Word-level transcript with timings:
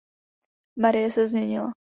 Marie 0.75 1.11
se 1.11 1.27
změnila. 1.27 1.71